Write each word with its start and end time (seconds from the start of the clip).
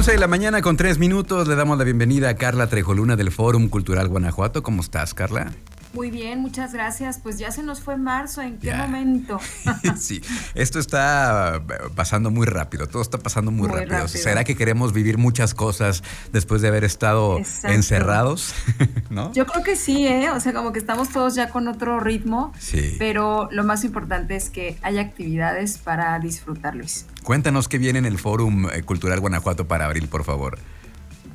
11 0.00 0.12
de 0.12 0.18
la 0.18 0.28
mañana 0.28 0.62
con 0.62 0.78
3 0.78 0.98
minutos 0.98 1.46
le 1.46 1.56
damos 1.56 1.76
la 1.76 1.84
bienvenida 1.84 2.30
a 2.30 2.34
Carla 2.34 2.68
Trejoluna 2.68 3.16
del 3.16 3.30
Fórum 3.30 3.68
Cultural 3.68 4.08
Guanajuato. 4.08 4.62
¿Cómo 4.62 4.80
estás, 4.80 5.12
Carla? 5.12 5.52
Muy 5.92 6.10
bien, 6.10 6.40
muchas 6.40 6.72
gracias. 6.72 7.18
Pues 7.18 7.38
ya 7.38 7.50
se 7.50 7.62
nos 7.62 7.80
fue 7.80 7.96
marzo, 7.96 8.42
¿en 8.42 8.58
qué 8.58 8.72
momento? 8.74 9.40
sí, 9.96 10.22
esto 10.54 10.78
está 10.78 11.62
pasando 11.94 12.30
muy 12.30 12.46
rápido, 12.46 12.86
todo 12.86 13.02
está 13.02 13.18
pasando 13.18 13.50
muy, 13.50 13.68
rápido. 13.68 14.06
¿Será 14.08 14.44
que 14.44 14.56
queremos 14.56 14.92
vivir 14.92 15.18
muchas 15.18 15.54
cosas 15.54 16.02
después 16.32 16.62
de 16.62 16.68
haber 16.68 16.84
estado 16.84 17.38
encerrados? 17.64 18.54
¿No? 19.10 19.32
Yo 19.32 19.46
creo 19.46 19.64
que 19.64 19.76
sí, 19.76 20.06
¿eh? 20.06 20.30
O 20.30 20.38
sea, 20.38 20.52
como 20.52 20.72
que 20.72 20.78
estamos 20.78 21.08
todos 21.10 21.34
ya 21.34 21.48
con 21.48 21.66
otro 21.66 21.98
ritmo, 21.98 22.52
sí. 22.58 22.94
pero 22.98 23.48
lo 23.50 23.64
más 23.64 23.84
importante 23.84 24.36
es 24.36 24.50
que 24.50 24.78
haya 24.82 25.00
actividades 25.00 25.78
para 25.78 26.18
disfrutar, 26.20 26.76
Luis. 26.76 27.06
Cuéntanos 27.22 27.68
qué 27.68 27.78
viene 27.78 27.98
en 27.98 28.06
el 28.06 28.18
Fórum 28.18 28.68
eh, 28.70 28.82
Cultural 28.82 29.18
Guanajuato 29.20 29.66
para 29.66 29.86
abril, 29.86 30.08
por 30.08 30.24
favor. 30.24 30.58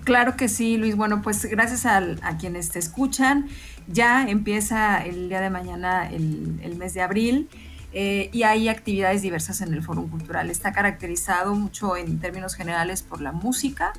Claro 0.06 0.38
que 0.38 0.50
sí, 0.50 0.78
Luis. 0.78 0.96
Bueno, 0.96 1.24
pues 1.24 1.46
gracias 1.46 1.88
a, 1.88 2.38
quienes 2.40 2.70
te 2.70 2.78
escuchan. 2.78 3.48
Ya 3.88 4.30
empieza 4.30 5.04
el 5.04 5.30
día 5.30 5.42
de 5.42 5.50
mañana 5.50 6.08
el, 6.10 6.76
mes 6.78 6.94
de 6.94 7.02
abril. 7.02 7.50
Eh, 7.92 8.30
y 8.32 8.44
hay 8.44 8.70
actividades 8.70 9.24
diversas 9.24 9.62
en 9.62 9.74
el 9.74 9.82
Foro 9.82 10.04
Cultural. 10.04 10.52
Está 10.52 10.74
caracterizado 10.74 11.56
mucho 11.56 11.98
en 11.98 12.20
términos 12.20 12.54
generales 12.54 13.02
por 13.02 13.20
la 13.20 13.32
música. 13.32 13.94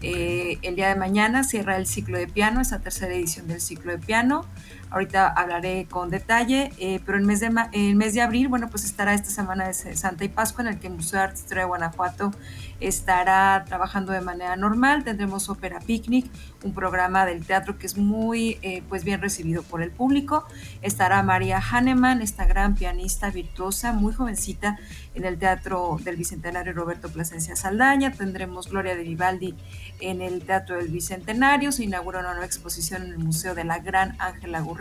Eh, 0.00 0.58
el 0.62 0.76
día 0.76 0.90
de 0.90 0.94
mañana 0.94 1.42
cierra 1.42 1.76
el 1.76 1.88
ciclo 1.88 2.18
de 2.18 2.28
piano, 2.28 2.60
esta 2.60 2.78
tercera 2.78 3.12
edición 3.12 3.48
del 3.48 3.60
ciclo 3.60 3.90
de 3.90 3.98
piano. 3.98 4.44
Ahorita 4.90 5.28
hablaré 5.28 5.86
con 5.90 6.10
detalle, 6.10 6.72
eh, 6.78 7.00
pero 7.04 7.18
el 7.18 7.24
mes, 7.24 7.40
de 7.40 7.50
el 7.72 7.96
mes 7.96 8.14
de 8.14 8.22
abril, 8.22 8.48
bueno, 8.48 8.68
pues 8.70 8.84
estará 8.84 9.14
esta 9.14 9.30
semana 9.30 9.66
de 9.66 9.74
Santa 9.74 10.24
y 10.24 10.28
Pascua 10.28 10.62
en 10.62 10.68
el 10.68 10.78
que 10.78 10.86
el 10.86 10.94
Museo 10.94 11.18
de 11.18 11.24
Arte 11.26 11.40
Historia 11.40 11.64
de 11.64 11.68
Guanajuato 11.68 12.32
estará 12.80 13.64
trabajando 13.66 14.12
de 14.12 14.20
manera 14.20 14.56
normal. 14.56 15.04
Tendremos 15.04 15.48
Ópera 15.48 15.80
Picnic, 15.80 16.30
un 16.62 16.72
programa 16.72 17.26
del 17.26 17.44
teatro 17.44 17.78
que 17.78 17.86
es 17.86 17.96
muy 17.96 18.58
eh, 18.62 18.82
pues 18.88 19.04
bien 19.04 19.20
recibido 19.20 19.62
por 19.62 19.82
el 19.82 19.90
público. 19.90 20.46
Estará 20.82 21.22
María 21.22 21.60
Hahnemann, 21.60 22.22
esta 22.22 22.46
gran 22.46 22.74
pianista 22.74 23.30
virtuosa, 23.30 23.92
muy 23.92 24.12
jovencita, 24.12 24.78
en 25.14 25.24
el 25.24 25.38
Teatro 25.38 25.98
del 26.02 26.16
Bicentenario 26.16 26.72
Roberto 26.72 27.08
Plasencia 27.08 27.56
Saldaña. 27.56 28.12
Tendremos 28.12 28.68
Gloria 28.68 28.94
de 28.94 29.02
Vivaldi 29.02 29.54
en 30.00 30.22
el 30.22 30.44
Teatro 30.44 30.76
del 30.76 30.88
Bicentenario. 30.88 31.72
Se 31.72 31.84
inaugura 31.84 32.20
una 32.20 32.30
nueva 32.30 32.46
exposición 32.46 33.02
en 33.02 33.08
el 33.10 33.18
Museo 33.18 33.54
de 33.54 33.64
la 33.64 33.80
Gran 33.80 34.16
Ángela 34.20 34.60
Gurría. 34.60 34.77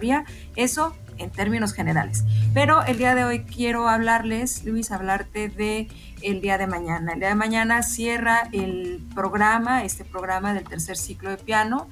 Eso 0.56 0.96
en 1.18 1.32
términos 1.32 1.74
generales. 1.74 2.24
Pero 2.54 2.84
el 2.84 2.98
día 2.98 3.16
de 3.16 3.24
hoy 3.24 3.40
quiero 3.44 3.90
hablarles, 3.90 4.64
Luis, 4.66 4.92
hablarte 4.92 5.50
de 5.50 5.88
el 6.22 6.42
día 6.42 6.58
de 6.58 6.68
mañana. 6.68 7.14
El 7.14 7.20
día 7.20 7.30
de 7.30 7.36
mañana 7.36 7.84
cierra 7.84 8.50
el 8.52 9.04
programa, 9.14 9.84
este 9.84 10.06
programa 10.06 10.54
del 10.54 10.64
tercer 10.64 10.98
ciclo 10.98 11.30
de 11.30 11.38
piano, 11.38 11.90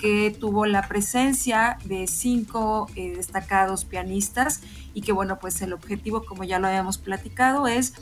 que 0.00 0.36
tuvo 0.38 0.66
la 0.66 0.86
presencia 0.86 1.78
de 1.84 2.06
cinco 2.06 2.88
eh, 2.94 3.14
destacados 3.16 3.84
pianistas 3.84 4.60
y 4.94 5.02
que 5.02 5.12
bueno, 5.12 5.38
pues 5.38 5.60
el 5.62 5.72
objetivo, 5.72 6.24
como 6.24 6.44
ya 6.44 6.58
lo 6.58 6.68
habíamos 6.68 6.98
platicado, 6.98 7.66
es 7.66 7.94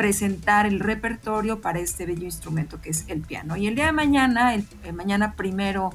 presentar 0.00 0.64
el 0.64 0.80
repertorio 0.80 1.60
para 1.60 1.78
este 1.78 2.06
bello 2.06 2.24
instrumento 2.24 2.80
que 2.80 2.88
es 2.88 3.04
el 3.08 3.20
piano. 3.20 3.58
Y 3.58 3.66
el 3.66 3.74
día 3.74 3.84
de 3.84 3.92
mañana, 3.92 4.54
el, 4.54 4.64
mañana 4.94 5.34
primero 5.34 5.90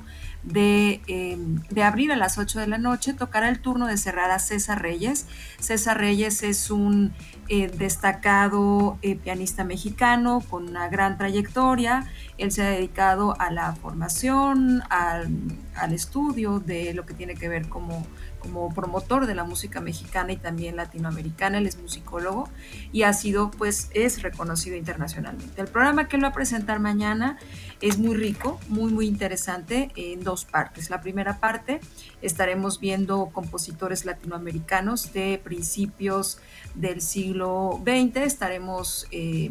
de, 0.46 1.02
em, 1.08 1.62
de, 1.70 1.84
abril 1.84 2.12
a 2.12 2.16
las 2.16 2.38
8 2.38 2.60
de 2.60 2.68
la 2.68 2.78
noche, 2.78 3.14
tocará 3.14 3.50
el 3.50 3.60
turno 3.60 3.88
de 3.88 3.98
cerrar 3.98 4.32
a 4.32 4.40
César 4.40 4.82
Reyes. 4.82 5.26
César 5.60 5.98
Reyes 5.98 6.44
es 6.44 6.70
un 6.72 7.14
eh, 7.50 7.68
destacado 7.68 8.98
eh, 9.02 9.16
pianista 9.16 9.64
mexicano 9.64 10.42
con 10.50 10.70
una 10.70 10.88
gran 10.88 11.18
trayectoria. 11.18 12.06
Él 12.38 12.52
se 12.52 12.64
ha 12.64 12.70
dedicado 12.70 13.36
a 13.40 13.52
la 13.52 13.74
formación, 13.76 14.84
al, 14.90 15.30
al 15.76 15.94
estudio 15.94 16.60
de 16.60 16.94
lo 16.94 17.06
que 17.06 17.14
tiene 17.14 17.36
que 17.36 17.50
ver 17.50 17.68
como 17.68 18.06
como 18.46 18.72
promotor 18.72 19.26
de 19.26 19.34
la 19.34 19.44
música 19.44 19.82
mexicana 19.82 20.32
y 20.32 20.38
también 20.38 20.76
latinoamericana, 20.76 21.58
él 21.58 21.66
es 21.66 21.82
musicólogo 21.82 22.48
y 22.92 23.02
ha 23.02 23.12
sido, 23.14 23.50
pues, 23.50 23.90
es 23.96 24.22
reconocido 24.22 24.76
internacionalmente. 24.76 25.60
El 25.60 25.68
programa 25.68 26.08
que 26.08 26.18
él 26.18 26.24
va 26.24 26.28
a 26.28 26.34
presentar 26.34 26.80
mañana 26.80 27.40
es 27.82 27.98
muy 27.98 28.16
rico, 28.16 28.60
muy, 28.70 28.94
muy 28.94 29.08
interesante 29.08 29.92
en 29.96 30.24
dos 30.24 30.46
partes. 30.46 30.92
La 30.92 31.02
primera 31.02 31.40
parte 31.40 31.82
estaremos 32.22 32.80
viendo 32.80 33.32
compositores 33.34 34.06
latinoamericanos 34.06 35.12
de 35.12 35.42
principios 35.44 36.40
del 36.76 37.02
siglo 37.02 37.82
XX, 37.84 38.18
estaremos 38.18 39.08
eh, 39.12 39.50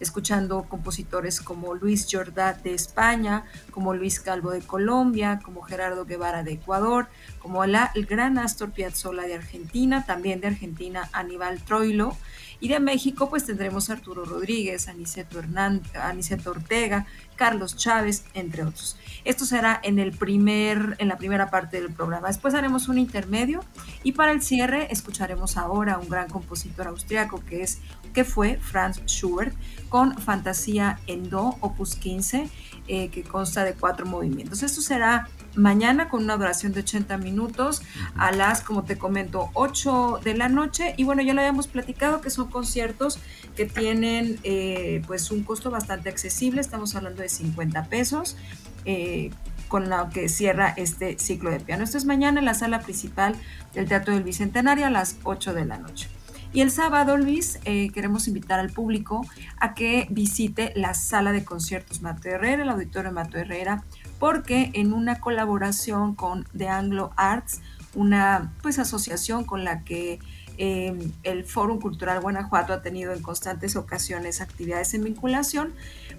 escuchando 0.00 0.64
compositores 0.64 1.40
como 1.40 1.74
Luis 1.74 2.06
Jordá 2.10 2.52
de 2.52 2.74
España, 2.74 3.44
como 3.70 3.94
Luis 3.94 4.20
Calvo 4.20 4.50
de 4.50 4.60
Colombia, 4.60 5.40
como 5.42 5.62
Gerardo 5.62 6.04
Guevara 6.04 6.42
de 6.42 6.52
Ecuador, 6.52 7.08
como 7.40 7.64
la, 7.64 7.90
el 7.94 8.06
gran 8.06 8.27
Astor 8.36 8.72
Piazzolla 8.72 9.22
de 9.22 9.34
Argentina, 9.34 10.04
también 10.04 10.40
de 10.40 10.48
Argentina 10.48 11.08
Aníbal 11.12 11.62
Troilo, 11.62 12.16
y 12.60 12.68
de 12.68 12.80
México 12.80 13.30
pues 13.30 13.44
tendremos 13.44 13.88
Arturo 13.90 14.24
Rodríguez, 14.24 14.88
Aniceto, 14.88 15.38
Hernández, 15.38 15.94
Aniceto 15.94 16.50
Ortega, 16.50 17.06
Carlos 17.36 17.76
Chávez, 17.76 18.24
entre 18.34 18.64
otros. 18.64 18.96
Esto 19.24 19.44
será 19.44 19.78
en, 19.82 19.98
el 19.98 20.12
primer, 20.12 20.96
en 20.98 21.08
la 21.08 21.16
primera 21.16 21.50
parte 21.50 21.80
del 21.80 21.92
programa. 21.92 22.28
Después 22.28 22.54
haremos 22.54 22.88
un 22.88 22.98
intermedio 22.98 23.64
y 24.02 24.12
para 24.12 24.32
el 24.32 24.42
cierre 24.42 24.88
escucharemos 24.90 25.56
ahora 25.56 25.94
a 25.94 25.98
un 25.98 26.08
gran 26.08 26.28
compositor 26.28 26.88
austriaco 26.88 27.44
que, 27.44 27.62
es, 27.62 27.78
que 28.12 28.24
fue 28.24 28.58
Franz 28.60 29.00
Schubert 29.06 29.54
con 29.88 30.18
Fantasía 30.18 30.98
en 31.06 31.30
Do, 31.30 31.56
opus 31.60 31.94
15, 31.94 32.48
eh, 32.88 33.08
que 33.08 33.22
consta 33.22 33.64
de 33.64 33.74
cuatro 33.74 34.04
movimientos. 34.06 34.62
Esto 34.62 34.80
será 34.80 35.28
mañana 35.58 36.08
con 36.08 36.24
una 36.24 36.36
duración 36.36 36.72
de 36.72 36.80
80 36.80 37.18
minutos 37.18 37.82
a 38.16 38.32
las, 38.32 38.62
como 38.62 38.84
te 38.84 38.96
comento, 38.96 39.50
8 39.54 40.20
de 40.24 40.34
la 40.34 40.48
noche. 40.48 40.94
Y 40.96 41.04
bueno, 41.04 41.22
ya 41.22 41.34
lo 41.34 41.40
habíamos 41.40 41.66
platicado 41.66 42.20
que 42.20 42.30
son 42.30 42.48
conciertos 42.48 43.18
que 43.56 43.66
tienen 43.66 44.38
eh, 44.44 45.02
pues 45.06 45.30
un 45.30 45.42
costo 45.42 45.70
bastante 45.70 46.08
accesible, 46.08 46.60
estamos 46.60 46.94
hablando 46.94 47.22
de 47.22 47.28
50 47.28 47.84
pesos. 47.84 48.36
Eh, 48.84 49.30
con 49.66 49.90
lo 49.90 50.08
que 50.08 50.30
cierra 50.30 50.72
este 50.78 51.18
ciclo 51.18 51.50
de 51.50 51.60
piano. 51.60 51.84
Esto 51.84 51.98
es 51.98 52.06
mañana 52.06 52.38
en 52.38 52.46
la 52.46 52.54
sala 52.54 52.80
principal 52.80 53.34
del 53.74 53.86
Teatro 53.86 54.14
del 54.14 54.22
Bicentenario 54.22 54.86
a 54.86 54.90
las 54.90 55.16
8 55.24 55.52
de 55.52 55.66
la 55.66 55.76
noche. 55.76 56.08
Y 56.52 56.62
el 56.62 56.70
sábado, 56.70 57.16
Luis, 57.18 57.58
eh, 57.64 57.90
queremos 57.92 58.26
invitar 58.26 58.58
al 58.58 58.70
público 58.70 59.26
a 59.58 59.74
que 59.74 60.06
visite 60.10 60.72
la 60.76 60.94
sala 60.94 61.32
de 61.32 61.44
conciertos 61.44 62.00
Mato 62.00 62.28
Herrera, 62.28 62.62
el 62.62 62.70
auditorio 62.70 63.12
Mato 63.12 63.36
Herrera, 63.36 63.84
porque 64.18 64.70
en 64.72 64.94
una 64.94 65.20
colaboración 65.20 66.14
con 66.14 66.46
The 66.56 66.68
Anglo 66.68 67.10
Arts, 67.16 67.60
una 67.94 68.52
pues 68.62 68.78
asociación 68.78 69.44
con 69.44 69.62
la 69.64 69.84
que 69.84 70.20
eh, 70.56 71.12
el 71.22 71.44
Fórum 71.44 71.80
Cultural 71.80 72.20
Guanajuato 72.20 72.72
ha 72.72 72.82
tenido 72.82 73.12
en 73.12 73.22
constantes 73.22 73.76
ocasiones 73.76 74.40
actividades 74.40 74.92
en 74.94 75.04
vinculación, 75.04 75.72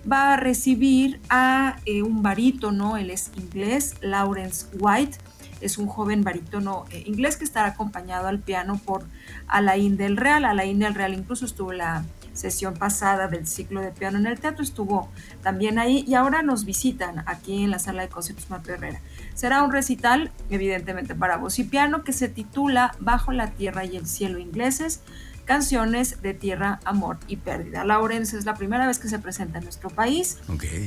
va 0.09 0.33
a 0.33 0.37
recibir 0.37 1.19
a 1.29 1.77
eh, 1.85 2.03
un 2.03 2.21
barítono, 2.23 2.97
él 2.97 3.09
es 3.09 3.31
inglés, 3.35 3.95
Lawrence 4.01 4.67
White, 4.79 5.17
es 5.61 5.77
un 5.77 5.87
joven 5.87 6.23
barítono 6.23 6.85
eh, 6.91 7.03
inglés 7.05 7.37
que 7.37 7.43
estará 7.43 7.69
acompañado 7.69 8.27
al 8.27 8.39
piano 8.39 8.79
por 8.83 9.03
Alain 9.47 9.97
del 9.97 10.17
Real. 10.17 10.45
Alain 10.45 10.79
del 10.79 10.95
Real 10.95 11.13
incluso 11.13 11.45
estuvo 11.45 11.73
la 11.73 12.03
sesión 12.33 12.73
pasada 12.73 13.27
del 13.27 13.47
ciclo 13.47 13.81
de 13.81 13.91
piano 13.91 14.17
en 14.17 14.25
el 14.25 14.39
teatro, 14.39 14.63
estuvo 14.63 15.09
también 15.43 15.77
ahí 15.77 16.05
y 16.07 16.15
ahora 16.15 16.41
nos 16.41 16.65
visitan 16.65 17.23
aquí 17.25 17.63
en 17.63 17.71
la 17.71 17.79
sala 17.79 18.01
de 18.01 18.09
conciertos 18.09 18.49
Mato 18.49 18.71
Herrera. 18.71 19.01
Será 19.35 19.63
un 19.63 19.71
recital, 19.71 20.31
evidentemente 20.49 21.15
para 21.15 21.37
voz 21.37 21.59
y 21.59 21.65
piano, 21.65 22.03
que 22.03 22.13
se 22.13 22.29
titula 22.29 22.95
Bajo 22.99 23.31
la 23.31 23.51
tierra 23.51 23.85
y 23.85 23.97
el 23.97 24.07
cielo 24.07 24.39
ingleses, 24.39 25.01
canciones 25.49 26.21
de 26.21 26.35
tierra, 26.35 26.79
amor 26.85 27.17
y 27.27 27.37
pérdida. 27.37 27.83
Lawrence 27.83 28.37
es 28.37 28.45
la 28.45 28.53
primera 28.53 28.85
vez 28.85 28.99
que 28.99 29.07
se 29.07 29.17
presenta 29.17 29.57
en 29.57 29.63
nuestro 29.63 29.89
país. 29.89 30.37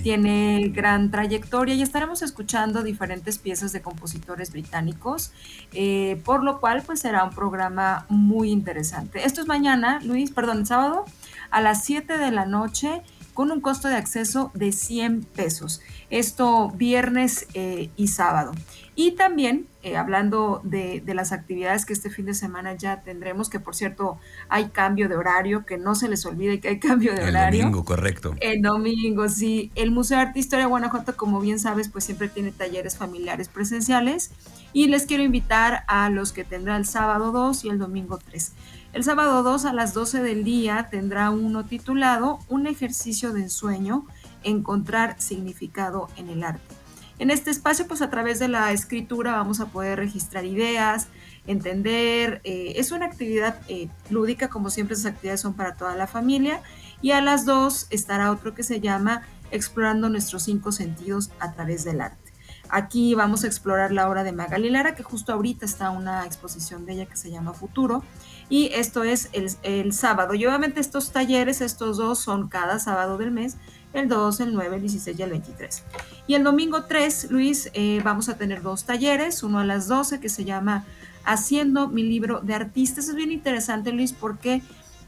Tiene 0.04 0.68
gran 0.68 1.10
trayectoria 1.10 1.74
y 1.74 1.82
estaremos 1.82 2.22
escuchando 2.22 2.84
diferentes 2.84 3.38
piezas 3.38 3.72
de 3.72 3.82
compositores 3.82 4.52
británicos, 4.52 5.32
eh, 5.72 6.22
por 6.24 6.44
lo 6.44 6.60
cual 6.60 6.84
pues 6.86 7.00
será 7.00 7.24
un 7.24 7.34
programa 7.34 8.06
muy 8.08 8.52
interesante. 8.52 9.26
Esto 9.26 9.40
es 9.40 9.48
mañana, 9.48 9.98
Luis, 10.04 10.30
perdón, 10.30 10.64
sábado 10.64 11.06
a 11.50 11.60
las 11.60 11.82
7 11.84 12.16
de 12.16 12.30
la 12.30 12.46
noche 12.46 13.02
con 13.34 13.50
un 13.50 13.60
costo 13.60 13.88
de 13.88 13.96
acceso 13.96 14.52
de 14.54 14.70
100 14.70 15.24
pesos. 15.24 15.80
Esto 16.08 16.70
viernes 16.70 17.48
eh, 17.54 17.90
y 17.96 18.06
sábado. 18.06 18.52
Y 18.94 19.12
también, 19.12 19.68
eh, 19.82 19.96
hablando 19.96 20.60
de, 20.64 21.02
las 21.14 21.32
actividades 21.32 21.86
que 21.86 21.94
este 21.94 22.10
fin 22.10 22.26
de 22.26 22.34
semana 22.34 22.74
ya 22.74 23.02
tendremos, 23.02 23.48
que 23.48 23.58
por 23.58 23.74
cierto 23.74 24.18
hay 24.48 24.66
cambio 24.66 25.08
de 25.08 25.16
horario, 25.16 25.64
que 25.64 25.78
no 25.78 25.94
se 25.94 26.08
les 26.08 26.26
olvide 26.26 26.60
que 26.60 26.68
hay 26.68 26.78
cambio 26.78 27.14
de 27.14 27.22
horario. 27.22 27.60
El 27.60 27.66
domingo, 27.66 27.84
correcto. 27.84 28.34
El 28.40 28.60
domingo, 28.60 29.28
sí. 29.28 29.70
El 29.74 29.90
Museo 29.90 30.18
de 30.18 30.24
Arte 30.24 30.38
e 30.38 30.40
Historia 30.40 30.66
de 30.66 30.70
Guanajuato, 30.70 31.16
como 31.16 31.40
bien 31.40 31.58
sabes, 31.58 31.88
pues 31.88 32.04
siempre 32.04 32.28
tiene 32.28 32.52
talleres 32.52 32.96
familiares 32.96 33.48
presenciales. 33.48 34.30
Y 34.74 34.88
les 34.88 35.06
quiero 35.06 35.22
invitar 35.22 35.84
a 35.88 36.10
los 36.10 36.32
que 36.32 36.44
tendrá 36.44 36.76
el 36.76 36.84
sábado 36.84 37.32
2 37.32 37.64
y 37.64 37.70
el 37.70 37.78
domingo 37.78 38.18
3. 38.18 38.52
El 38.92 39.04
sábado 39.04 39.42
2 39.42 39.64
a 39.64 39.72
las 39.72 39.94
12 39.94 40.22
del 40.22 40.44
día 40.44 40.88
tendrá 40.90 41.30
uno 41.30 41.64
titulado 41.64 42.40
Un 42.48 42.66
ejercicio 42.66 43.32
de 43.32 43.42
ensueño 43.42 44.04
encontrar 44.44 45.16
significado 45.18 46.08
en 46.16 46.28
el 46.28 46.44
arte. 46.44 46.81
En 47.22 47.30
este 47.30 47.52
espacio, 47.52 47.86
pues 47.86 48.02
a 48.02 48.10
través 48.10 48.40
de 48.40 48.48
la 48.48 48.72
escritura 48.72 49.36
vamos 49.36 49.60
a 49.60 49.66
poder 49.66 49.96
registrar 49.96 50.44
ideas, 50.44 51.06
entender. 51.46 52.40
Eh, 52.42 52.72
es 52.78 52.90
una 52.90 53.06
actividad 53.06 53.60
eh, 53.68 53.88
lúdica, 54.10 54.48
como 54.48 54.70
siempre 54.70 54.94
esas 54.94 55.12
actividades 55.12 55.40
son 55.40 55.54
para 55.54 55.76
toda 55.76 55.94
la 55.94 56.08
familia. 56.08 56.62
Y 57.00 57.12
a 57.12 57.20
las 57.20 57.46
dos 57.46 57.86
estará 57.90 58.32
otro 58.32 58.56
que 58.56 58.64
se 58.64 58.80
llama 58.80 59.22
Explorando 59.52 60.08
nuestros 60.08 60.42
cinco 60.42 60.72
sentidos 60.72 61.30
a 61.38 61.52
través 61.52 61.84
del 61.84 62.00
arte. 62.00 62.32
Aquí 62.68 63.14
vamos 63.14 63.44
a 63.44 63.46
explorar 63.46 63.92
la 63.92 64.08
obra 64.08 64.24
de 64.24 64.32
Magali 64.32 64.68
Lara, 64.68 64.96
que 64.96 65.04
justo 65.04 65.32
ahorita 65.32 65.64
está 65.64 65.90
una 65.90 66.26
exposición 66.26 66.86
de 66.86 66.94
ella 66.94 67.06
que 67.06 67.16
se 67.16 67.30
llama 67.30 67.52
Futuro. 67.52 68.02
Y 68.48 68.72
esto 68.72 69.04
es 69.04 69.28
el, 69.32 69.48
el 69.62 69.92
sábado. 69.92 70.34
Y 70.34 70.44
obviamente 70.44 70.80
estos 70.80 71.12
talleres, 71.12 71.60
estos 71.60 71.98
dos 71.98 72.18
son 72.18 72.48
cada 72.48 72.80
sábado 72.80 73.16
del 73.16 73.30
mes, 73.30 73.58
el 73.92 74.08
2, 74.08 74.40
el 74.40 74.54
9, 74.54 74.76
el 74.76 74.82
16 74.82 75.18
y 75.18 75.22
el 75.22 75.30
23. 75.30 75.82
Y 76.26 76.34
el 76.34 76.44
domingo 76.44 76.84
3, 76.84 77.30
Luis, 77.30 77.70
eh, 77.74 78.00
vamos 78.04 78.28
a 78.28 78.36
tener 78.36 78.62
dos 78.62 78.84
talleres, 78.84 79.42
uno 79.42 79.58
a 79.58 79.64
las 79.64 79.88
12 79.88 80.20
que 80.20 80.28
se 80.28 80.44
llama 80.44 80.84
Haciendo 81.24 81.88
mi 81.88 82.02
libro 82.02 82.40
de 82.40 82.54
artistas. 82.54 83.08
Es 83.08 83.14
bien 83.14 83.30
interesante, 83.30 83.92
Luis, 83.92 84.12
porque 84.12 84.62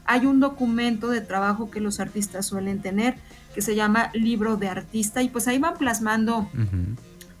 hay 0.05 0.25
un 0.25 0.39
documento 0.39 1.09
de 1.09 1.21
trabajo 1.21 1.71
que 1.71 1.81
los 1.81 1.99
artistas 1.99 2.45
suelen 2.45 2.81
tener 2.81 3.15
que 3.53 3.61
se 3.61 3.75
llama 3.75 4.11
libro 4.13 4.57
de 4.57 4.67
artista 4.67 5.23
y 5.23 5.29
pues 5.29 5.47
ahí 5.47 5.57
van 5.57 5.77
plasmando 5.77 6.49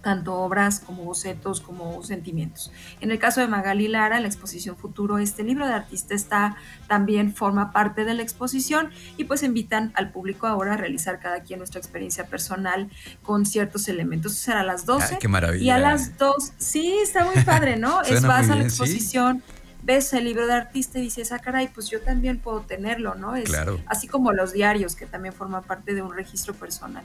tanto 0.05 0.35
obras 0.35 0.81
como 0.81 1.03
bocetos 1.03 1.61
como 1.61 2.03
sentimientos. 2.03 2.71
En 3.01 3.09
el 3.09 3.17
caso 3.17 3.41
de 3.41 3.47
Magali 3.47 3.87
Lara, 3.87 4.19
la 4.19 4.27
exposición 4.27 4.77
Futuro, 4.77 5.17
este 5.17 5.41
libro 5.41 5.65
de 5.65 5.73
artista 5.73 6.13
está 6.13 6.57
también 6.87 7.33
forma 7.33 7.71
parte 7.71 8.05
de 8.05 8.13
la 8.13 8.21
exposición 8.21 8.91
y 9.17 9.23
pues 9.23 9.41
invitan 9.41 9.91
al 9.95 10.11
público 10.11 10.45
ahora 10.45 10.75
a 10.75 10.77
realizar 10.77 11.19
cada 11.19 11.39
quien 11.39 11.57
nuestra 11.57 11.79
experiencia 11.79 12.27
personal 12.27 12.87
con 13.23 13.47
ciertos 13.47 13.87
elementos. 13.87 14.35
será 14.35 14.59
a 14.59 14.63
las 14.63 14.85
12. 14.85 15.17
qué 15.17 15.27
maravilla. 15.27 15.63
Y 15.65 15.69
a 15.71 15.79
las 15.79 16.19
2, 16.19 16.51
sí, 16.59 16.95
está 17.01 17.25
muy 17.25 17.43
padre, 17.43 17.75
¿no? 17.75 18.01
es 18.03 18.21
vas 18.21 18.51
a 18.51 18.55
la 18.55 18.61
exposición 18.61 19.41
ves 19.85 20.13
el 20.13 20.23
libro 20.23 20.47
de 20.47 20.53
artista 20.53 20.97
y 20.97 21.03
dices, 21.03 21.31
ah, 21.31 21.39
caray, 21.39 21.67
pues 21.67 21.89
yo 21.89 22.01
también 22.01 22.39
puedo 22.39 22.61
tenerlo, 22.61 23.13
¿no? 23.13 23.35
Es 23.35 23.49
claro. 23.49 23.79
Así 23.85 24.07
como 24.07 24.33
los 24.33 24.51
diarios, 24.51 24.95
que 24.95 25.05
también 25.05 25.33
forman 25.33 25.63
parte 25.63 25.93
de 25.93 26.01
un 26.01 26.13
registro 26.13 26.55
personal. 26.55 27.03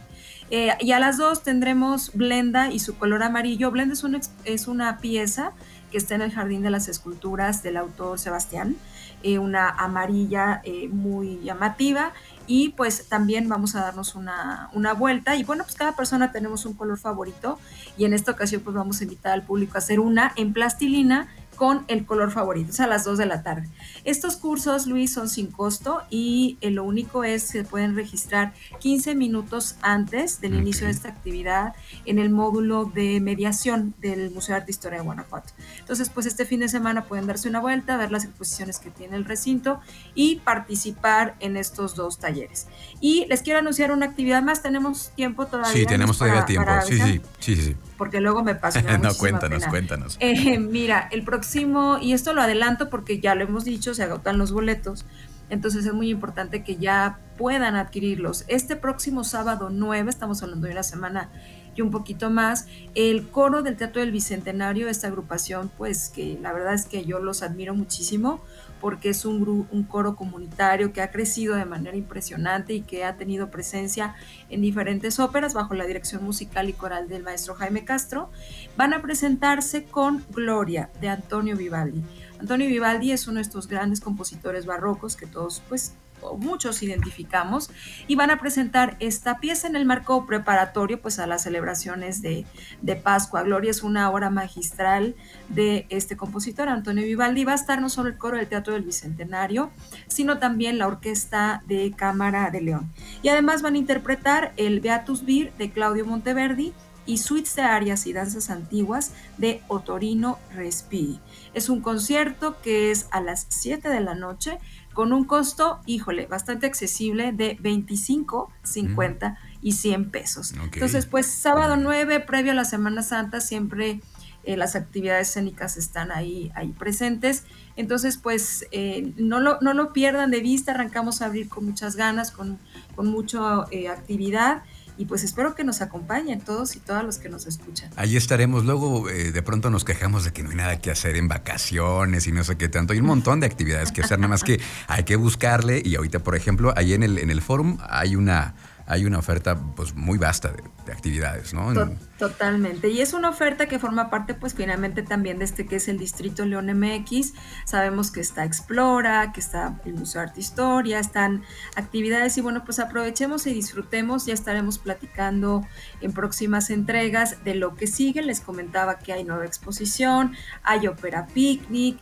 Eh, 0.51 0.71
y 0.81 0.93
a 0.93 0.99
las 0.99 1.19
dos 1.19 1.43
tendremos 1.43 2.13
Blenda 2.15 2.71
y 2.71 2.79
su 2.79 2.97
color 2.97 3.23
amarillo. 3.23 3.71
Blenda 3.71 3.93
es 3.93 4.03
una, 4.03 4.21
es 4.45 4.67
una 4.67 4.99
pieza 4.99 5.53
que 5.91 5.99
está 5.99 6.15
en 6.15 6.23
el 6.23 6.33
Jardín 6.33 6.63
de 6.63 6.71
las 6.71 6.89
Esculturas 6.89 7.63
del 7.63 7.77
autor 7.77 8.19
Sebastián, 8.19 8.77
eh, 9.23 9.39
una 9.39 9.69
amarilla 9.69 10.63
eh, 10.65 10.89
muy 10.89 11.41
llamativa 11.43 12.13
y 12.47 12.71
pues 12.71 13.09
también 13.09 13.49
vamos 13.49 13.75
a 13.75 13.83
darnos 13.83 14.15
una, 14.15 14.71
una, 14.73 14.95
vuelta 14.95 15.37
y 15.37 15.45
bueno, 15.45 15.65
pues 15.65 15.77
cada 15.77 15.95
persona 15.95 16.33
tenemos 16.33 16.65
un 16.65 16.75
color 16.75 16.99
favorito 16.99 17.59
y 17.99 18.07
en 18.07 18.15
esta 18.15 18.33
ocasión 18.33 18.63
pues 18.63 18.75
vamos 18.75 19.01
a 19.01 19.05
invitar 19.05 19.33
al 19.33 19.43
público 19.43 19.75
a 19.75 19.79
hacer 19.79 20.01
una 20.01 20.33
en 20.37 20.53
plastilina 20.53 21.29
con 21.61 21.85
el 21.89 22.07
color 22.07 22.31
favorito, 22.31 22.71
es 22.71 22.81
a 22.81 22.87
las 22.87 23.05
2 23.05 23.19
de 23.19 23.27
la 23.27 23.43
tarde. 23.43 23.69
Estos 24.05 24.37
cursos, 24.37 24.87
Luis, 24.87 25.13
son 25.13 25.29
sin 25.29 25.49
costo 25.49 26.01
y 26.09 26.57
eh, 26.63 26.71
lo 26.71 26.85
único 26.85 27.23
es 27.23 27.53
que 27.53 27.65
pueden 27.65 27.95
registrar 27.95 28.55
15 28.79 29.15
minutos 29.15 29.77
antes 29.83 30.41
del 30.41 30.55
inicio 30.55 30.87
de 30.87 30.93
esta 30.93 31.11
actividad 31.11 31.75
en 32.07 32.19
el 32.19 32.31
módulo 32.31 32.87
de 32.87 33.21
mediación 33.21 33.93
del 33.99 34.31
Museo 34.31 34.55
de 34.55 34.61
Arte 34.63 34.71
e 34.71 34.73
Historia 34.73 35.01
de 35.01 35.05
Guanajuato. 35.05 35.53
Entonces, 35.81 36.09
pues 36.09 36.25
este 36.25 36.47
fin 36.47 36.61
de 36.61 36.69
semana 36.71 37.05
pueden 37.05 37.27
darse 37.27 37.47
una 37.47 37.61
vuelta, 37.61 37.99
ver 37.99 38.11
las 38.11 38.25
exposiciones 38.25 38.79
que 38.79 38.91
tiene 38.91 39.19
el 39.19 39.27
recinto 39.27 39.81
y 40.15 40.37
participar 40.37 41.37
en 41.41 41.59
estos 41.59 41.95
dos 41.95 42.19
talleres. 42.19 42.69
Y 43.03 43.27
les 43.27 43.43
quiero 43.43 43.59
anunciar 43.59 43.93
una 43.93 44.07
actividad 44.07 44.43
más, 44.43 44.63
tenemos 44.63 45.11
tiempo 45.15 45.45
todavía. 45.45 45.73
Sí, 45.73 45.85
tenemos 45.85 46.17
todavía 46.17 46.47
tiempo, 46.47 46.71
sí, 46.87 46.99
sí, 46.99 47.21
sí, 47.39 47.57
sí, 47.57 47.77
Porque 48.01 48.23
luego 48.23 48.43
me 48.43 48.55
pasa. 48.65 48.81
no, 48.81 49.15
cuéntanos, 49.15 49.67
cuéntanos. 49.67 50.17
Eh, 50.21 50.59
mira, 50.59 51.07
el 51.13 51.23
próximo, 51.23 51.99
y 52.01 52.15
esto 52.15 52.33
lo 52.33 52.41
adelanto 52.41 52.89
porque 52.89 53.21
ya 53.21 53.35
lo 53.35 53.45
hemos 53.45 53.67
dicho, 53.67 53.93
se 53.93 54.03
agotan 54.05 54.39
los 54.39 54.53
boletos, 54.53 55.05
entonces 55.51 55.85
es 55.85 55.93
muy 55.93 56.09
importante 56.09 56.65
que 56.65 56.77
ya 56.77 57.19
puedan 57.37 57.77
adquirirlos. 57.77 58.47
Este 58.49 58.75
próximo 58.75 59.23
sábado 59.23 59.69
9, 59.71 60.09
estamos 60.09 60.43
hablando 60.43 60.67
de 60.67 60.73
una 60.73 60.83
semana 60.83 61.29
y 61.75 61.83
un 61.83 61.91
poquito 61.91 62.31
más, 62.31 62.67
el 62.95 63.29
coro 63.29 63.63
del 63.63 63.77
Teatro 63.77 64.01
del 64.01 64.13
Bicentenario, 64.13 64.89
esta 64.89 65.07
agrupación, 65.07 65.71
pues 65.77 66.09
que 66.09 66.39
la 66.41 66.53
verdad 66.53 66.75
es 66.75 66.87
que 66.87 67.05
yo 67.05 67.21
los 67.21 67.43
admiro 67.43 67.75
muchísimo 67.75 68.41
porque 68.81 69.11
es 69.11 69.25
un, 69.25 69.67
un 69.71 69.83
coro 69.85 70.17
comunitario 70.17 70.93
que 70.93 71.03
ha 71.03 71.11
crecido 71.11 71.55
de 71.55 71.67
manera 71.67 71.97
impresionante 71.97 72.73
y 72.73 72.81
que 72.81 73.05
ha 73.05 73.17
tenido 73.17 73.51
presencia 73.51 74.15
en 74.49 74.63
diferentes 74.63 75.21
óperas 75.21 75.55
bajo 75.55 75.75
la 75.75 75.85
dirección 75.85 76.25
musical 76.25 76.69
y 76.69 76.73
coral 76.73 77.09
del 77.09 77.23
maestro 77.23 77.55
Jaime 77.55 77.85
Castro, 77.85 78.31
van 78.77 78.95
a 78.95 79.03
presentarse 79.03 79.85
con 79.85 80.25
Gloria 80.31 80.91
de 81.01 81.09
Antonio 81.09 81.57
Vivaldi. 81.57 82.03
Antonio 82.39 82.69
Vivaldi 82.69 83.13
es 83.13 83.29
uno 83.29 83.37
de 83.37 83.43
estos 83.43 83.69
grandes 83.69 84.01
compositores 84.01 84.65
barrocos 84.65 85.15
que 85.15 85.27
todos 85.27 85.63
pues 85.69 85.93
muchos 86.39 86.83
identificamos, 86.83 87.71
y 88.07 88.15
van 88.15 88.31
a 88.31 88.39
presentar 88.39 88.97
esta 89.01 89.39
pieza 89.39 89.67
en 89.69 89.77
el 89.77 89.85
marco 89.85 90.27
preparatorio 90.27 91.01
pues 91.01 91.19
a 91.19 91.27
las 91.27 91.43
celebraciones 91.43 92.23
de, 92.23 92.47
de 92.83 92.97
Pascua. 92.97 93.43
Gloria 93.43 93.71
es 93.71 93.83
una 93.83 94.11
obra 94.11 94.31
magistral 94.31 95.15
de 95.49 95.87
este 95.91 96.17
compositor, 96.17 96.69
Antonio 96.69 97.05
Vivaldi. 97.05 97.45
Va 97.45 97.53
a 97.53 97.57
estar 97.57 97.81
no 97.81 97.89
solo 97.89 98.09
el 98.09 98.19
coro 98.19 98.37
del 98.37 98.49
Teatro 98.49 98.75
del 98.75 98.83
Bicentenario, 98.83 99.71
sino 100.09 100.39
también 100.39 100.79
la 100.79 100.87
Orquesta 100.87 101.63
de 101.67 101.93
Cámara 101.97 102.51
de 102.51 102.61
León. 102.61 102.93
Y 103.23 103.29
además 103.29 103.63
van 103.63 103.75
a 103.75 103.79
interpretar 103.79 104.53
el 104.57 104.81
Beatus 104.81 105.25
Vir 105.25 105.53
de 105.59 105.71
Claudio 105.71 106.07
Monteverdi 106.07 106.73
y 107.07 107.19
suites 107.19 107.57
de 107.57 107.63
arias 107.63 108.07
y 108.07 108.13
danzas 108.13 108.51
antiguas 108.51 109.13
de 109.37 109.63
Otorino 109.69 110.39
Respiri. 110.55 111.19
Es 111.55 111.69
un 111.69 111.81
concierto 111.81 112.61
que 112.61 112.91
es 112.91 113.09
a 113.11 113.21
las 113.21 113.47
7 113.49 113.89
de 113.89 114.01
la 114.01 114.15
noche 114.15 114.59
con 115.01 115.15
un 115.15 115.25
costo, 115.25 115.81
híjole, 115.87 116.27
bastante 116.27 116.67
accesible 116.67 117.33
de 117.33 117.57
25, 117.59 118.53
50 118.65 119.39
y 119.63 119.73
100 119.73 120.11
pesos. 120.11 120.53
Entonces, 120.75 121.07
pues 121.07 121.25
sábado 121.27 121.79
9, 121.79 122.21
previo 122.21 122.53
a 122.53 122.55
la 122.55 122.67
Semana 122.67 123.03
Santa, 123.03 123.41
siempre 123.41 124.03
eh, 124.45 124.59
las 124.59 124.77
actividades 124.77 125.31
escénicas 125.31 125.79
están 125.79 126.13
ahí, 126.13 126.53
ahí 126.55 126.75
presentes. 126.79 127.45
Entonces, 127.77 128.19
pues 128.19 128.67
eh, 128.73 129.15
no, 129.17 129.41
lo, 129.41 129.59
no 129.63 129.73
lo 129.73 129.95
pierdan 129.95 130.31
de 130.31 130.41
vista, 130.41 130.73
arrancamos 130.73 131.23
a 131.23 131.25
abrir 131.25 131.49
con 131.49 131.65
muchas 131.65 131.97
ganas, 131.97 132.31
con, 132.31 132.59
con 132.95 133.07
mucha 133.07 133.65
eh, 133.71 133.89
actividad 133.89 134.65
y 135.01 135.07
pues 135.07 135.25
espero 135.25 135.55
que 135.55 135.65
nos 135.65 135.81
acompañen 135.81 136.43
todos 136.43 136.77
y 136.77 136.79
todas 136.79 137.03
los 137.03 137.17
que 137.17 137.31
nos 137.31 137.47
escuchan. 137.47 137.91
Ahí 137.97 138.19
estaremos. 138.19 138.67
Luego 138.67 139.09
eh, 139.09 139.33
de 139.33 139.43
pronto 139.43 139.71
nos 139.71 139.83
quejamos 139.83 140.27
de 140.27 140.33
que 140.35 140.43
no 140.43 140.51
hay 140.51 140.57
nada 140.57 140.79
que 140.79 140.91
hacer 140.91 141.17
en 141.17 141.27
vacaciones 141.27 142.27
y 142.27 142.33
no 142.33 142.45
sé 142.45 142.59
qué 142.59 142.69
tanto. 142.69 142.93
Hay 142.93 142.99
un 142.99 143.07
montón 143.07 143.41
de 143.41 143.47
actividades 143.47 143.93
que 143.93 144.03
hacer, 144.03 144.19
nada 144.19 144.29
más 144.29 144.45
que 144.45 144.61
hay 144.89 145.05
que 145.05 145.17
buscarle. 145.17 145.81
Y 145.83 145.95
ahorita, 145.95 146.19
por 146.19 146.37
ejemplo, 146.37 146.75
ahí 146.77 146.93
en 146.93 147.03
el, 147.03 147.17
en 147.17 147.31
el 147.31 147.41
forum 147.41 147.79
hay 147.89 148.15
una 148.15 148.55
hay 148.91 149.07
una 149.07 149.21
oferta 149.21 149.57
pues 149.77 149.95
muy 149.95 150.19
vasta 150.19 150.53
de, 150.53 150.63
actividades, 150.91 151.55
¿no? 151.55 151.73
Totalmente. 152.19 152.89
Y 152.89 153.01
es 153.01 153.13
una 153.13 153.29
oferta 153.31 153.67
que 153.67 153.79
forma 153.79 154.11
parte 154.11 154.35
pues 154.35 154.55
finalmente 154.55 155.05
también 155.05 155.39
de 155.39 155.45
este 155.45 155.65
que 155.65 155.77
es 155.77 155.87
el 155.87 155.99
Distrito 155.99 156.45
León 156.45 156.67
MX. 156.67 157.33
Sabemos 157.65 158.11
que 158.11 158.21
está 158.21 158.45
Explora, 158.45 159.31
que 159.33 159.39
está 159.39 159.81
el 159.85 159.95
Museo 159.95 160.23
Arte 160.23 160.41
e 160.41 160.41
Historia, 160.41 160.99
están 160.99 161.45
actividades 161.77 162.37
y 162.39 162.41
bueno, 162.41 162.65
pues 162.65 162.81
aprovechemos 162.81 163.47
y 163.47 163.55
disfrutemos. 163.55 164.27
Ya 164.27 164.35
estaremos 164.35 164.79
platicando 164.79 165.65
en 166.01 166.13
próximas 166.13 166.71
entregas 166.71 167.45
de 167.45 167.55
lo 167.55 167.77
que 167.77 167.87
sigue. 167.87 168.23
Les 168.23 168.41
comentaba 168.41 168.99
que 168.99 169.13
hay 169.13 169.23
nueva 169.23 169.47
exposición, 169.47 170.35
hay 170.65 170.89
Opera 170.89 171.29
Picnic, 171.29 171.99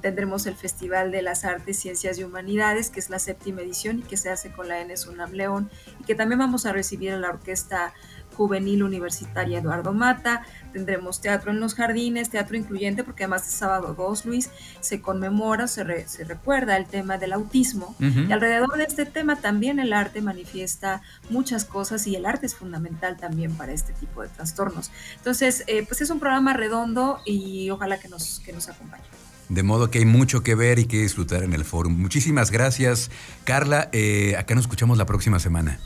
tendremos 0.00 0.46
el 0.46 0.56
Festival 0.56 1.12
de 1.12 1.22
las 1.22 1.44
Artes, 1.44 1.78
Ciencias 1.78 2.18
y 2.18 2.24
Humanidades, 2.24 2.90
que 2.90 2.98
es 2.98 3.08
la 3.08 3.20
séptima 3.20 3.60
edición 3.60 4.00
y 4.00 4.02
que 4.02 4.16
se 4.16 4.30
hace 4.30 4.50
con 4.50 4.66
la 4.66 4.80
ENES 4.80 5.06
UNAM 5.06 5.32
León 5.32 5.70
y 6.00 6.04
que 6.04 6.16
también 6.16 6.31
vamos 6.36 6.66
a 6.66 6.72
recibir 6.72 7.12
a 7.12 7.18
la 7.18 7.30
Orquesta 7.30 7.92
Juvenil 8.36 8.82
Universitaria 8.82 9.58
Eduardo 9.58 9.92
Mata, 9.92 10.42
tendremos 10.72 11.20
teatro 11.20 11.50
en 11.50 11.60
los 11.60 11.74
jardines, 11.74 12.30
teatro 12.30 12.56
incluyente, 12.56 13.04
porque 13.04 13.24
además 13.24 13.44
de 13.44 13.50
sábado 13.50 13.94
2, 13.94 14.24
Luis, 14.26 14.50
se 14.80 15.00
conmemora, 15.00 15.68
se, 15.68 16.08
se 16.08 16.24
recuerda 16.24 16.76
el 16.76 16.86
tema 16.86 17.18
del 17.18 17.32
autismo. 17.32 17.94
Y 18.00 18.32
alrededor 18.32 18.76
de 18.76 18.84
este 18.84 19.06
tema 19.06 19.36
también 19.36 19.78
el 19.78 19.92
arte 19.92 20.22
manifiesta 20.22 21.02
muchas 21.30 21.64
cosas 21.64 22.06
y 22.06 22.16
el 22.16 22.26
arte 22.26 22.46
es 22.46 22.54
fundamental 22.54 23.16
también 23.16 23.54
para 23.54 23.72
este 23.72 23.92
tipo 23.92 24.22
de 24.22 24.28
trastornos. 24.28 24.90
Entonces, 25.16 25.64
eh, 25.66 25.84
pues 25.86 26.00
es 26.00 26.10
un 26.10 26.18
programa 26.18 26.52
redondo 26.54 27.20
y 27.24 27.70
ojalá 27.70 27.98
que 27.98 28.08
nos, 28.08 28.40
que 28.40 28.52
nos 28.52 28.68
acompañe. 28.68 29.04
De 29.48 29.62
modo 29.62 29.90
que 29.90 29.98
hay 29.98 30.06
mucho 30.06 30.42
que 30.42 30.54
ver 30.54 30.78
y 30.78 30.86
que 30.86 31.02
disfrutar 31.02 31.42
en 31.42 31.52
el 31.52 31.64
foro. 31.64 31.90
Muchísimas 31.90 32.50
gracias, 32.50 33.10
Carla. 33.44 33.90
Eh, 33.92 34.34
acá 34.38 34.54
nos 34.54 34.64
escuchamos 34.64 34.96
la 34.96 35.04
próxima 35.04 35.38
semana. 35.38 35.78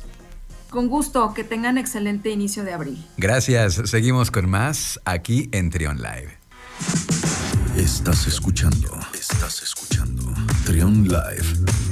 Con 0.77 0.89
gusto, 0.89 1.33
que 1.33 1.43
tengan 1.43 1.79
excelente 1.79 2.29
inicio 2.29 2.63
de 2.63 2.75
abril. 2.75 3.03
Gracias, 3.17 3.81
seguimos 3.87 4.31
con 4.31 4.47
más 4.47 5.01
aquí 5.07 5.49
en 5.53 5.71
Trion 5.71 5.97
Live. 5.97 6.37
Estás 7.79 8.27
escuchando, 8.27 8.91
estás 9.15 9.63
escuchando 9.63 10.35
Trion 10.67 11.05
Live 11.05 11.86